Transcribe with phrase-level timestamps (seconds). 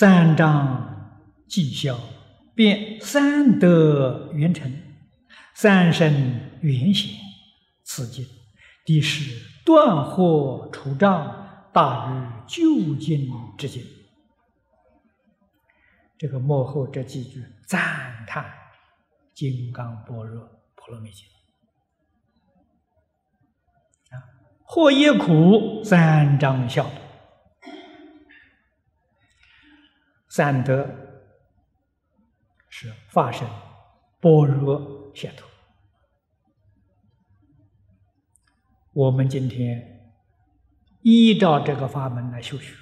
[0.00, 1.98] 三障绩效，
[2.54, 4.72] 便三德圆成，
[5.54, 7.10] 三生圆显，
[7.84, 8.24] 此经
[8.86, 13.84] 第是断惑除障，大于究竟之境。
[16.16, 18.44] 这个幕后这几句赞叹
[19.34, 21.26] 《金刚般若波罗蜜经》
[24.16, 24.24] 啊，
[24.66, 26.90] 惑业苦，三障消。
[30.30, 30.88] 三德
[32.68, 33.48] 是发生
[34.20, 35.48] 般若解脱。
[38.92, 40.14] 我们今天
[41.02, 42.76] 依照这个法门来修学，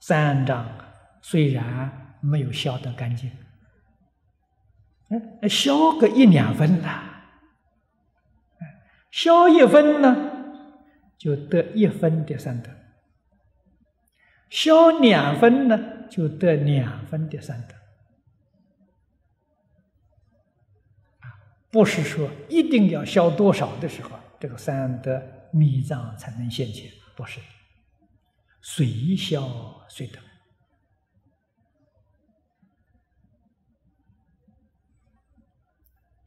[0.00, 0.66] 三障
[1.20, 3.30] 虽然没有消得干净，
[5.42, 7.26] 哎，消个一两分啦，
[9.10, 10.16] 消一分呢，
[11.18, 12.70] 就得一分的三德。
[14.54, 17.74] 消两分呢，就得两分的三德。
[21.72, 25.20] 不是说一定要消多少的时候，这个三德
[25.52, 27.40] 密藏才能现前，不是，
[28.62, 30.20] 随消随得。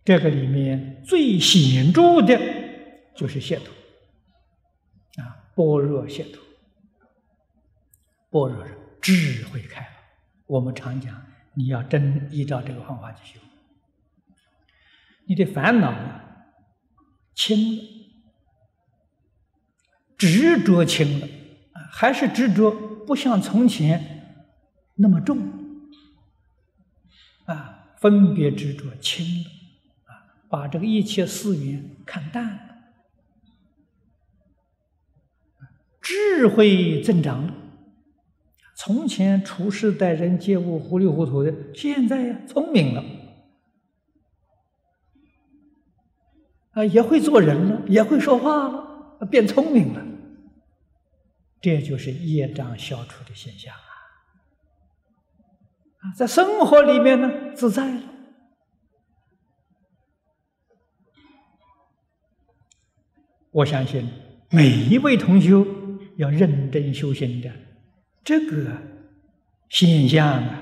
[0.03, 2.37] 这个里面最显著的，
[3.15, 3.73] 就是解脱，
[5.23, 6.45] 啊，般若解脱。
[8.29, 8.65] 般若
[9.01, 9.87] 智慧开了，
[10.47, 13.39] 我们常讲，你要真依照这个方法去修，
[15.25, 15.93] 你的烦恼
[17.33, 17.83] 轻了，
[20.17, 21.27] 执着轻了，
[21.91, 22.71] 还是执着
[23.05, 24.43] 不像从前
[24.95, 25.37] 那么重，
[27.45, 29.49] 啊，分别执着轻了，
[30.05, 32.59] 啊，把这个一切事缘看淡了，
[36.01, 37.53] 智慧增长了。
[38.77, 43.03] 从前处事待人接物糊里糊涂的，现在呀聪明了，
[46.73, 50.05] 啊也会做人了，也会说话了，变聪明了。
[51.59, 53.81] 这就是业障消除的现象啊！
[55.97, 58.03] 啊，在生活里面呢自在了。
[63.49, 64.07] 我相信
[64.51, 65.65] 每一位同修
[66.17, 67.51] 要认真修行的。
[68.23, 68.77] 这个
[69.69, 70.61] 现象啊，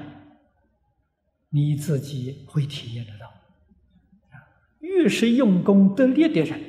[1.49, 3.25] 你自己会体验得到。
[4.79, 6.59] 越是用功得力的人，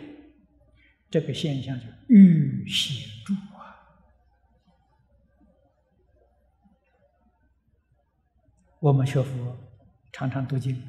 [1.11, 3.77] 这个现象就越显著啊。
[8.81, 9.57] 我们学佛
[10.13, 10.83] 常常读经，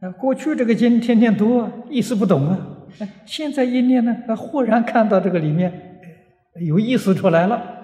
[0.00, 2.68] 啊，过去这个经天天读，意思不懂啊。
[3.24, 6.00] 现在一念呢，忽然看到这个里面
[6.66, 7.81] 有意思出来了。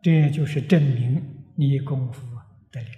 [0.00, 2.22] 这就是证明你功夫
[2.70, 2.88] 得力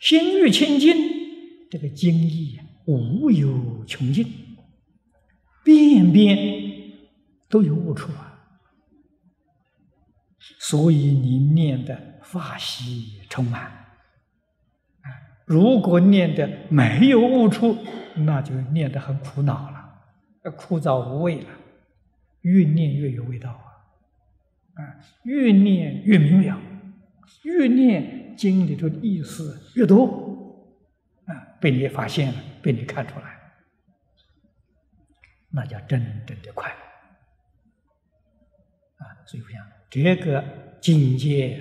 [0.00, 0.96] 心欲清净，
[1.70, 4.26] 这个经义无有穷尽，
[5.62, 6.38] 遍遍
[7.48, 8.26] 都有悟处啊。
[10.58, 13.70] 所以你念的法喜充满
[15.46, 17.76] 如果念的没有悟处，
[18.16, 21.48] 那就念得很苦恼了，枯燥无味了。
[22.42, 23.69] 越念越有味道啊。
[24.74, 26.60] 啊，越念越明了，
[27.42, 30.06] 越念经里头的意思越多，
[31.26, 33.38] 啊，被你发现了，被你看出来，
[35.50, 36.76] 那叫真正的快乐。
[39.04, 41.60] 啊，所以我想这个境界，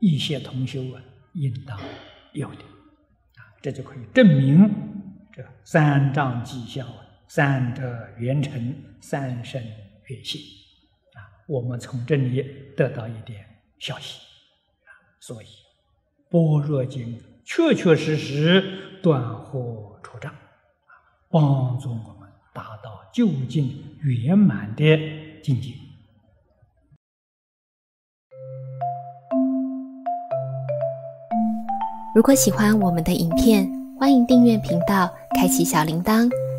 [0.00, 1.02] 一些同修啊，
[1.34, 1.78] 应当
[2.32, 4.68] 有的，啊，这就可以证明
[5.32, 7.05] 这三藏绩效啊。
[7.28, 7.82] 三德
[8.18, 9.60] 圆成，三生
[10.06, 10.40] 圆性，
[11.14, 11.18] 啊，
[11.48, 12.40] 我们从这里
[12.76, 13.44] 得到一点
[13.78, 14.20] 消息，
[15.18, 15.46] 所以
[16.30, 20.32] 《般若经》确确实实断惑除障，
[21.28, 24.84] 帮助我们达到究竟圆满的
[25.42, 25.72] 境界。
[32.14, 33.68] 如果喜欢我们的影片，
[33.98, 36.30] 欢迎订阅频道，开启小铃铛。